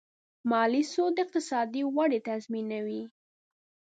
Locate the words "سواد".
0.91-1.13